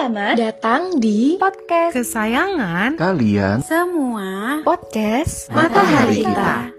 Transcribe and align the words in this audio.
Selamat 0.00 0.40
datang 0.40 0.96
di 0.96 1.36
podcast 1.36 1.92
kesayangan 1.92 2.96
kalian 2.96 3.60
semua 3.60 4.64
podcast 4.64 5.52
Matahari 5.52 6.24
Kita. 6.24 6.72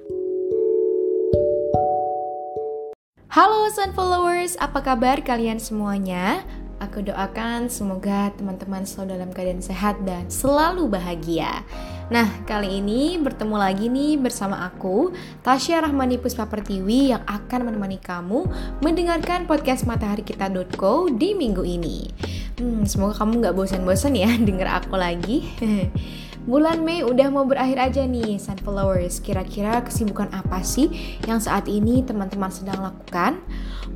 Halo 3.29 3.69
Sun 3.69 3.93
Followers, 3.93 4.57
apa 4.57 4.81
kabar 4.81 5.21
kalian 5.21 5.61
semuanya? 5.61 6.41
Aku 6.81 7.05
doakan 7.05 7.69
semoga 7.69 8.33
teman-teman 8.41 8.89
selalu 8.89 9.13
dalam 9.13 9.29
keadaan 9.29 9.61
sehat 9.61 10.01
dan 10.01 10.25
selalu 10.25 10.89
bahagia. 10.89 11.61
Nah, 12.09 12.25
kali 12.49 12.81
ini 12.81 13.21
bertemu 13.21 13.53
lagi 13.53 13.85
nih 13.85 14.17
bersama 14.17 14.65
aku, 14.65 15.13
Tasya 15.45 15.85
Rahmani 15.85 16.17
Puspa 16.17 16.49
Pertiwi 16.49 17.13
yang 17.13 17.21
akan 17.29 17.69
menemani 17.69 18.01
kamu 18.01 18.49
mendengarkan 18.81 19.45
podcast 19.45 19.85
mataharikita.co 19.85 21.13
di 21.13 21.37
minggu 21.37 21.61
ini. 21.61 22.09
Hmm, 22.61 22.85
semoga 22.85 23.17
kamu 23.17 23.41
nggak 23.41 23.57
bosan-bosan 23.57 24.13
ya 24.13 24.29
denger 24.47 24.69
aku 24.69 24.93
lagi. 24.93 25.49
Bulan 26.41 26.81
Mei 26.81 27.05
udah 27.05 27.29
mau 27.29 27.45
berakhir 27.45 27.77
aja 27.77 28.01
nih, 28.01 28.37
Sunflowers. 28.41 29.21
Kira-kira 29.21 29.81
kesibukan 29.85 30.25
apa 30.33 30.65
sih 30.65 30.89
yang 31.29 31.37
saat 31.37 31.69
ini 31.69 32.01
teman-teman 32.01 32.49
sedang 32.49 32.81
lakukan? 32.81 33.41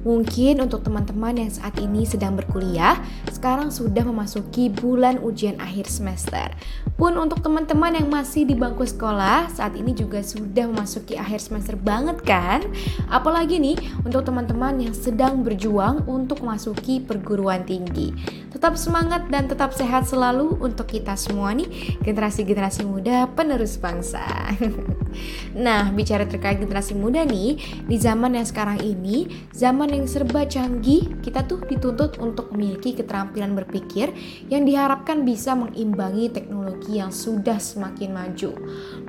Mungkin 0.06 0.62
untuk 0.62 0.86
teman-teman 0.86 1.42
yang 1.42 1.50
saat 1.50 1.74
ini 1.82 2.06
sedang 2.06 2.38
berkuliah, 2.38 3.02
sekarang 3.34 3.74
sudah 3.74 4.06
memasuki 4.06 4.70
bulan 4.70 5.18
ujian 5.26 5.58
akhir 5.58 5.90
semester. 5.90 6.54
Pun 6.94 7.18
untuk 7.18 7.42
teman-teman 7.42 7.98
yang 7.98 8.14
masih 8.14 8.46
di 8.46 8.54
bangku 8.54 8.86
sekolah, 8.86 9.50
saat 9.50 9.74
ini 9.74 9.98
juga 9.98 10.22
sudah 10.22 10.70
memasuki 10.70 11.18
akhir 11.18 11.42
semester 11.42 11.74
banget 11.74 12.22
kan? 12.22 12.62
Apalagi 13.10 13.58
nih 13.58 13.78
untuk 14.06 14.22
teman-teman 14.22 14.86
yang 14.86 14.94
sedang 14.94 15.42
berjuang 15.42 16.06
untuk 16.06 16.46
memasuki 16.46 17.02
perguruan 17.02 17.66
tinggi. 17.66 18.14
Tetap 18.56 18.80
semangat 18.80 19.28
dan 19.28 19.52
tetap 19.52 19.76
sehat 19.76 20.08
selalu 20.08 20.56
untuk 20.64 20.88
kita 20.88 21.20
semua 21.20 21.52
nih, 21.52 22.00
generasi-generasi 22.00 22.88
muda 22.88 23.28
penerus 23.36 23.76
bangsa. 23.76 24.24
nah, 25.54 25.90
bicara 25.92 26.26
terkait 26.26 26.58
generasi 26.60 26.98
muda 26.98 27.24
nih, 27.24 27.60
di 27.86 27.98
zaman 28.00 28.36
yang 28.38 28.48
sekarang 28.48 28.82
ini, 28.82 29.48
zaman 29.54 29.92
yang 29.92 30.06
serba 30.10 30.48
canggih, 30.48 31.20
kita 31.22 31.46
tuh 31.46 31.62
dituntut 31.66 32.18
untuk 32.18 32.52
memiliki 32.56 32.98
keterampilan 32.98 33.54
berpikir 33.54 34.12
yang 34.50 34.66
diharapkan 34.66 35.28
bisa 35.28 35.54
mengimbangi 35.54 36.32
teknologi 36.32 36.98
yang 37.00 37.14
sudah 37.14 37.62
semakin 37.62 38.12
maju. 38.12 38.52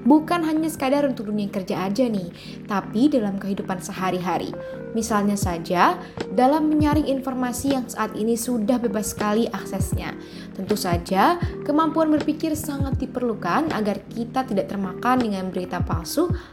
Bukan 0.07 0.47
hanya 0.47 0.71
sekadar 0.71 1.09
untuk 1.09 1.31
dunia 1.31 1.51
kerja 1.51 1.89
aja 1.89 2.07
nih, 2.07 2.31
tapi 2.71 3.09
dalam 3.11 3.41
kehidupan 3.41 3.81
sehari-hari. 3.83 4.55
Misalnya 4.97 5.37
saja, 5.37 6.01
dalam 6.33 6.73
menyaring 6.73 7.05
informasi 7.11 7.77
yang 7.77 7.85
saat 7.85 8.17
ini 8.17 8.33
sudah 8.33 8.81
bebas 8.81 9.13
sekali 9.13 9.45
aksesnya. 9.45 10.17
Tentu 10.57 10.73
saja, 10.73 11.37
kemampuan 11.69 12.09
berpikir 12.09 12.57
sangat 12.57 12.97
diperlukan 12.97 13.77
agar 13.77 14.01
kita 14.09 14.49
tidak 14.49 14.73
termakan 14.73 15.21
dengan 15.21 15.53
berita 15.53 15.85
palsu 15.85 15.96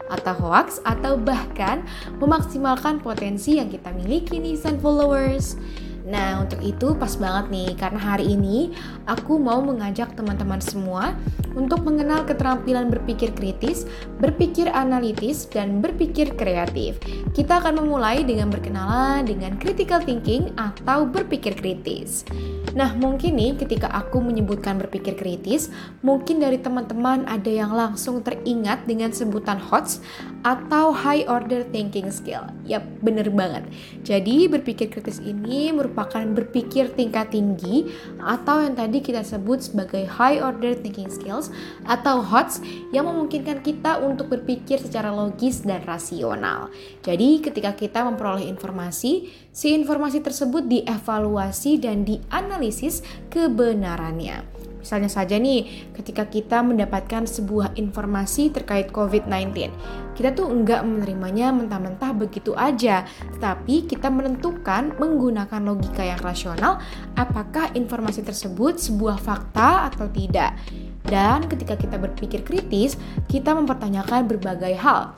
atau 0.07 0.33
hoax 0.37 0.79
atau 0.85 1.19
bahkan 1.19 1.83
memaksimalkan 2.21 3.01
potensi 3.01 3.57
yang 3.57 3.67
kita 3.67 3.91
miliki 3.91 4.39
nih 4.39 4.55
Sun 4.55 4.79
Followers. 4.79 5.59
Nah, 6.03 6.43
untuk 6.43 6.59
itu 6.59 6.91
pas 6.99 7.15
banget 7.15 7.45
nih 7.47 7.69
karena 7.79 7.99
hari 7.99 8.35
ini 8.35 8.75
aku 9.07 9.39
mau 9.39 9.63
mengajak 9.63 10.11
teman-teman 10.19 10.59
semua 10.59 11.15
untuk 11.55 11.87
mengenal 11.87 12.27
keterampilan 12.27 12.91
berpikir 12.91 13.31
kritis, 13.31 13.87
berpikir 14.19 14.67
analitis, 14.67 15.47
dan 15.47 15.79
berpikir 15.79 16.35
kreatif. 16.35 16.99
Kita 17.31 17.63
akan 17.63 17.79
memulai 17.79 18.27
dengan 18.27 18.51
berkenalan 18.51 19.23
dengan 19.23 19.55
critical 19.55 20.03
thinking 20.03 20.51
atau 20.59 21.07
berpikir 21.07 21.55
kritis. 21.55 22.27
Nah, 22.73 22.89
mungkin 22.97 23.37
nih 23.37 23.53
ketika 23.53 23.85
aku 23.93 24.17
menyebutkan 24.17 24.81
berpikir 24.81 25.13
kritis, 25.13 25.69
mungkin 26.01 26.41
dari 26.41 26.57
teman-teman 26.57 27.21
ada 27.29 27.47
yang 27.47 27.69
langsung 27.69 28.25
teringat 28.25 28.89
dengan 28.89 29.13
sebutan 29.13 29.61
HOTS 29.61 30.01
atau 30.41 30.89
High 30.89 31.29
Order 31.29 31.61
Thinking 31.69 32.09
Skill. 32.09 32.49
Yap, 32.65 32.81
bener 33.05 33.29
banget. 33.29 33.69
Jadi, 34.01 34.49
berpikir 34.49 34.89
kritis 34.89 35.21
ini 35.21 35.69
merupakan 35.69 35.92
berpikir 36.35 36.91
tingkat 36.93 37.31
tinggi 37.31 37.89
atau 38.19 38.61
yang 38.61 38.75
tadi 38.75 38.99
kita 38.99 39.21
sebut 39.21 39.61
sebagai 39.63 40.05
High 40.09 40.41
Order 40.43 40.75
Thinking 40.75 41.09
Skills 41.09 41.53
atau 41.85 42.19
HOTS 42.19 42.61
yang 42.91 43.07
memungkinkan 43.07 43.61
kita 43.61 44.01
untuk 44.01 44.33
berpikir 44.33 44.81
secara 44.81 45.13
logis 45.13 45.63
dan 45.63 45.85
rasional. 45.85 46.73
Jadi, 47.05 47.39
ketika 47.39 47.73
kita 47.73 48.03
memperoleh 48.05 48.49
informasi, 48.49 49.29
si 49.53 49.67
informasi 49.71 50.19
tersebut 50.19 50.65
dievaluasi 50.65 51.77
dan 51.79 52.03
dianalisis 52.03 52.73
analisis 52.73 53.03
kebenarannya. 53.29 54.62
Misalnya 54.83 55.07
saja 55.07 55.39
nih, 55.39 55.87
ketika 55.95 56.27
kita 56.27 56.59
mendapatkan 56.59 57.23
sebuah 57.23 57.79
informasi 57.79 58.51
terkait 58.51 58.91
COVID-19, 58.91 59.71
kita 60.11 60.35
tuh 60.35 60.51
enggak 60.51 60.83
menerimanya 60.83 61.55
mentah-mentah 61.55 62.11
begitu 62.11 62.51
aja, 62.51 63.07
tapi 63.39 63.87
kita 63.87 64.11
menentukan 64.11 64.99
menggunakan 64.99 65.63
logika 65.63 66.03
yang 66.03 66.19
rasional 66.19 66.83
apakah 67.15 67.71
informasi 67.71 68.27
tersebut 68.27 68.75
sebuah 68.75 69.23
fakta 69.23 69.87
atau 69.87 70.11
tidak. 70.11 70.59
Dan 71.07 71.47
ketika 71.47 71.79
kita 71.79 71.95
berpikir 71.95 72.43
kritis, 72.43 72.99
kita 73.31 73.55
mempertanyakan 73.55 74.27
berbagai 74.27 74.75
hal, 74.75 75.15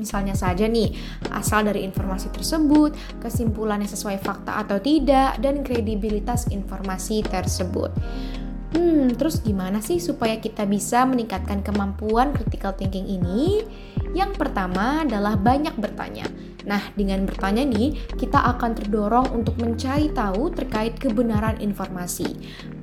Misalnya 0.00 0.32
saja 0.32 0.64
nih, 0.64 0.96
asal 1.28 1.68
dari 1.68 1.84
informasi 1.84 2.32
tersebut, 2.32 2.96
kesimpulannya 3.20 3.84
sesuai 3.84 4.16
fakta 4.24 4.56
atau 4.64 4.80
tidak, 4.80 5.36
dan 5.44 5.60
kredibilitas 5.60 6.48
informasi 6.48 7.20
tersebut. 7.20 7.92
Hmm, 8.70 9.10
terus 9.18 9.42
gimana 9.42 9.82
sih 9.82 9.98
supaya 9.98 10.38
kita 10.38 10.62
bisa 10.62 11.02
meningkatkan 11.02 11.66
kemampuan 11.66 12.30
critical 12.30 12.70
thinking 12.78 13.06
ini? 13.06 13.66
Yang 14.14 14.38
pertama 14.38 15.06
adalah 15.06 15.34
banyak 15.38 15.74
bertanya. 15.78 16.26
Nah, 16.66 16.82
dengan 16.92 17.24
bertanya 17.24 17.64
nih, 17.64 17.96
kita 18.18 18.36
akan 18.56 18.76
terdorong 18.76 19.32
untuk 19.32 19.56
mencari 19.58 20.12
tahu 20.12 20.52
terkait 20.52 20.98
kebenaran 20.98 21.56
informasi. 21.62 22.26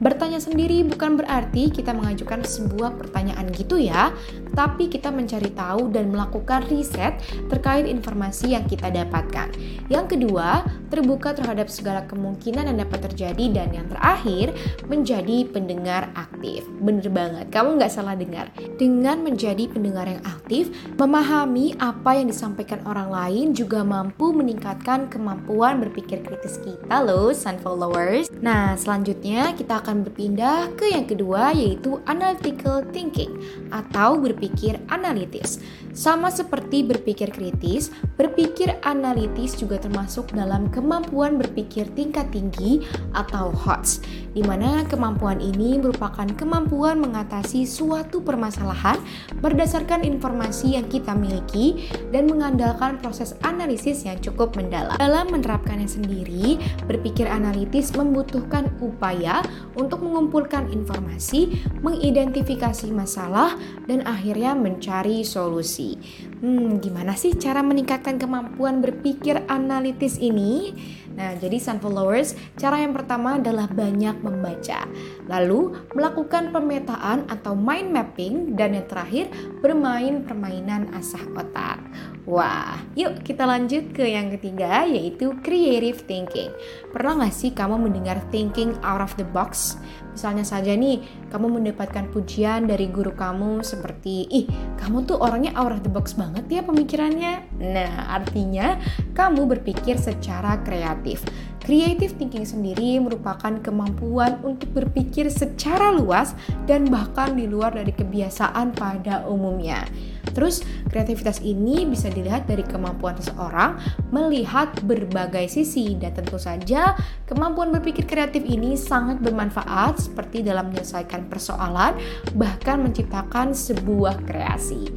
Bertanya 0.01 0.41
sendiri 0.41 0.81
bukan 0.87 1.19
berarti 1.19 1.69
kita 1.69 1.93
mengajukan 1.93 2.41
sebuah 2.43 2.97
pertanyaan 2.97 3.47
gitu 3.53 3.77
ya, 3.77 4.11
tapi 4.57 4.89
kita 4.89 5.13
mencari 5.13 5.53
tahu 5.53 5.93
dan 5.93 6.09
melakukan 6.09 6.65
riset 6.65 7.21
terkait 7.45 7.85
informasi 7.85 8.57
yang 8.57 8.65
kita 8.65 8.89
dapatkan. 8.89 9.53
Yang 9.85 10.17
kedua, 10.17 10.65
terbuka 10.89 11.37
terhadap 11.37 11.69
segala 11.69 12.09
kemungkinan 12.09 12.65
yang 12.73 12.81
dapat 12.81 13.05
terjadi 13.05 13.45
dan 13.53 13.69
yang 13.69 13.85
terakhir, 13.85 14.57
menjadi 14.89 15.45
pendengar 15.53 16.09
aktif. 16.17 16.65
Bener 16.81 17.05
banget, 17.13 17.53
kamu 17.53 17.77
nggak 17.77 17.93
salah 17.93 18.17
dengar. 18.17 18.49
Dengan 18.81 19.21
menjadi 19.21 19.69
pendengar 19.69 20.09
yang 20.09 20.25
aktif, 20.25 20.73
memahami 20.97 21.77
apa 21.77 22.17
yang 22.17 22.33
disampaikan 22.33 22.81
orang 22.89 23.13
lain 23.13 23.45
juga 23.53 23.85
mampu 23.85 24.33
meningkatkan 24.33 25.05
kemampuan 25.13 25.77
berpikir 25.77 26.25
kritis 26.25 26.57
kita 26.65 27.05
loh, 27.05 27.29
Sun 27.29 27.61
Followers. 27.61 28.33
Nah, 28.41 28.73
selanjutnya 28.73 29.53
kita 29.53 29.85
akan 29.85 30.01
berpindah 30.01 30.73
ke 30.73 30.89
yang 30.89 31.05
kedua 31.05 31.53
yaitu 31.53 32.01
analytical 32.09 32.81
thinking 32.89 33.37
atau 33.69 34.17
berpikir 34.17 34.46
analitis. 34.87 35.59
Sama 35.97 36.29
seperti 36.29 36.85
berpikir 36.85 37.33
kritis, 37.33 37.89
berpikir 38.21 38.77
analitis 38.85 39.57
juga 39.57 39.81
termasuk 39.81 40.29
dalam 40.29 40.69
kemampuan 40.69 41.41
berpikir 41.41 41.89
tingkat 41.97 42.29
tinggi 42.29 42.85
atau 43.17 43.49
HOTS, 43.49 44.05
di 44.37 44.45
mana 44.45 44.85
kemampuan 44.85 45.41
ini 45.41 45.81
merupakan 45.81 46.29
kemampuan 46.37 47.01
mengatasi 47.01 47.65
suatu 47.65 48.21
permasalahan 48.21 49.01
berdasarkan 49.41 50.05
informasi 50.05 50.77
yang 50.77 50.85
kita 50.85 51.17
miliki 51.17 51.89
dan 52.13 52.29
mengandalkan 52.29 53.01
proses 53.01 53.33
analisis 53.41 54.05
yang 54.05 54.21
cukup 54.21 54.53
mendalam. 54.53 54.93
Dalam 55.01 55.33
menerapkannya 55.33 55.89
sendiri, 55.89 56.61
berpikir 56.85 57.25
analitis 57.25 57.89
membutuhkan 57.97 58.69
upaya 58.85 59.41
untuk 59.73 60.05
mengumpulkan 60.05 60.69
informasi, 60.69 61.57
mengidentifikasi 61.81 62.93
masalah, 62.93 63.57
dan 63.89 64.05
akhirnya 64.05 64.36
mencari 64.55 65.25
solusi. 65.25 65.97
Hmm, 66.37 66.77
gimana 66.77 67.17
sih 67.17 67.33
cara 67.33 67.65
meningkatkan 67.65 68.21
kemampuan 68.21 68.77
berpikir 68.77 69.41
analitis 69.49 70.21
ini? 70.21 70.69
Nah, 71.17 71.33
jadi 71.33 71.57
sun 71.57 71.81
followers, 71.81 72.37
cara 72.61 72.77
yang 72.77 72.93
pertama 72.93 73.41
adalah 73.41 73.65
banyak 73.65 74.21
membaca. 74.21 74.85
Lalu, 75.25 75.73
melakukan 75.97 76.53
pemetaan 76.53 77.25
atau 77.25 77.57
mind 77.57 77.89
mapping 77.89 78.53
dan 78.53 78.77
yang 78.77 78.85
terakhir, 78.85 79.33
bermain 79.65 80.21
permainan 80.21 80.93
asah 80.93 81.25
otak. 81.33 81.81
Wah, 82.29 82.77
yuk 82.93 83.25
kita 83.25 83.49
lanjut 83.49 83.97
ke 83.97 84.05
yang 84.05 84.29
ketiga 84.37 84.85
yaitu 84.85 85.33
creative 85.41 86.05
thinking. 86.05 86.53
Pernah 86.93 87.23
nggak 87.23 87.33
sih 87.33 87.49
kamu 87.55 87.89
mendengar 87.89 88.21
thinking 88.29 88.77
out 88.85 89.01
of 89.01 89.15
the 89.17 89.25
box? 89.25 89.79
Misalnya 90.11 90.43
saja 90.43 90.75
nih, 90.75 91.01
kamu 91.33 91.61
mendapatkan 91.61 92.11
pujian 92.11 92.67
dari 92.67 92.91
guru 92.91 93.15
kamu 93.15 93.63
seperti, 93.63 94.27
ih 94.27 94.45
kamu 94.75 95.07
tuh 95.07 95.17
orangnya 95.17 95.55
out 95.55 95.71
of 95.71 95.81
the 95.81 95.89
box 95.89 96.13
banget 96.13 96.26
ya 96.49 96.63
pemikirannya. 96.63 97.33
Nah, 97.61 98.17
artinya 98.17 98.79
kamu 99.13 99.45
berpikir 99.57 99.99
secara 99.99 100.59
kreatif. 100.63 101.21
Creative 101.67 102.15
thinking 102.15 102.47
sendiri 102.47 102.95
merupakan 103.03 103.59
kemampuan 103.59 104.39
untuk 104.39 104.71
berpikir 104.71 105.27
secara 105.27 105.91
luas 105.91 106.31
dan 106.63 106.87
bahkan 106.87 107.35
di 107.35 107.43
luar 107.43 107.75
dari 107.75 107.91
kebiasaan 107.91 108.71
pada 108.71 109.27
umumnya. 109.27 109.83
Terus, 110.31 110.63
kreativitas 110.87 111.43
ini 111.43 111.83
bisa 111.83 112.07
dilihat 112.07 112.47
dari 112.47 112.63
kemampuan 112.63 113.19
seseorang 113.19 113.75
melihat 114.15 114.69
berbagai 114.85 115.51
sisi 115.51 115.99
dan 115.99 116.15
tentu 116.15 116.39
saja 116.39 116.95
kemampuan 117.27 117.73
berpikir 117.75 118.07
kreatif 118.07 118.47
ini 118.47 118.79
sangat 118.79 119.19
bermanfaat 119.19 119.99
seperti 119.99 120.47
dalam 120.47 120.71
menyelesaikan 120.71 121.27
persoalan 121.27 121.99
bahkan 122.37 122.79
menciptakan 122.79 123.51
sebuah 123.51 124.23
kreasi. 124.23 124.87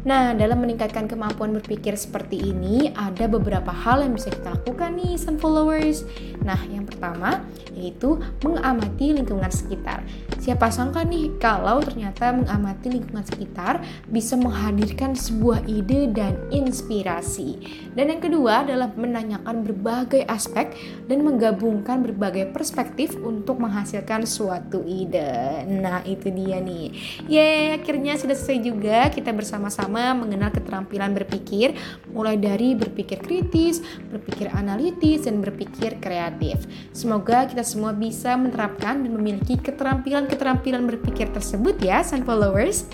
Nah, 0.00 0.32
dalam 0.32 0.64
meningkatkan 0.64 1.04
kemampuan 1.04 1.52
berpikir 1.52 1.92
seperti 1.92 2.40
ini, 2.40 2.88
ada 2.96 3.28
beberapa 3.28 3.68
hal 3.68 4.00
yang 4.00 4.16
bisa 4.16 4.32
kita 4.32 4.56
lakukan 4.56 4.96
nih, 4.96 5.20
Sun 5.20 5.36
Followers. 5.36 6.08
Nah, 6.40 6.56
yang 6.72 6.79
pertama 6.90 7.46
yaitu 7.78 8.18
mengamati 8.42 9.14
lingkungan 9.14 9.48
sekitar. 9.48 10.02
Siapa 10.42 10.74
sangka 10.74 11.06
nih 11.06 11.38
kalau 11.38 11.78
ternyata 11.78 12.34
mengamati 12.34 12.90
lingkungan 12.90 13.22
sekitar 13.22 13.78
bisa 14.10 14.34
menghadirkan 14.34 15.14
sebuah 15.14 15.62
ide 15.70 16.10
dan 16.10 16.34
inspirasi. 16.50 17.62
Dan 17.94 18.10
yang 18.10 18.18
kedua 18.18 18.66
adalah 18.66 18.90
menanyakan 18.98 19.62
berbagai 19.62 20.26
aspek 20.26 20.74
dan 21.06 21.22
menggabungkan 21.22 22.02
berbagai 22.02 22.50
perspektif 22.50 23.14
untuk 23.22 23.62
menghasilkan 23.62 24.26
suatu 24.26 24.82
ide. 24.82 25.62
Nah, 25.70 26.02
itu 26.02 26.32
dia 26.34 26.58
nih. 26.58 26.90
Yeay, 27.30 27.78
akhirnya 27.78 28.18
sudah 28.18 28.34
selesai 28.40 28.64
juga 28.64 28.98
kita 29.12 29.36
bersama-sama 29.36 30.16
mengenal 30.16 30.48
keterampilan 30.48 31.12
berpikir 31.12 31.76
mulai 32.08 32.40
dari 32.40 32.72
berpikir 32.72 33.20
kritis, 33.20 33.84
berpikir 34.08 34.48
analitis 34.56 35.28
dan 35.28 35.44
berpikir 35.44 36.00
kreatif. 36.00 36.64
Semoga 36.90 37.46
kita 37.46 37.62
semua 37.62 37.94
bisa 37.94 38.34
menerapkan 38.34 39.00
dan 39.00 39.10
memiliki 39.10 39.56
keterampilan-keterampilan 39.60 40.84
berpikir 40.84 41.30
tersebut 41.30 41.78
ya, 41.80 42.02
Sun 42.02 42.26
Followers. 42.26 42.84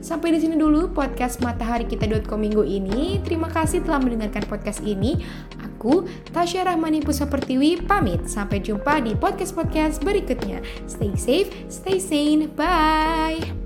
Sampai 0.00 0.32
di 0.32 0.40
sini 0.40 0.56
dulu 0.56 0.94
podcast 0.96 1.44
matahari 1.44 1.84
kita.com 1.84 2.40
minggu 2.40 2.64
ini. 2.64 3.20
Terima 3.20 3.52
kasih 3.52 3.84
telah 3.84 4.00
mendengarkan 4.00 4.48
podcast 4.48 4.80
ini. 4.80 5.20
Aku 5.60 6.08
Tasya 6.32 6.64
Rahmani 6.72 7.04
Pusapertiwi 7.04 7.84
pamit. 7.84 8.24
Sampai 8.24 8.64
jumpa 8.64 9.04
di 9.04 9.12
podcast-podcast 9.12 10.00
berikutnya. 10.00 10.64
Stay 10.88 11.12
safe, 11.16 11.52
stay 11.68 12.00
sane. 12.00 12.48
Bye. 12.56 13.59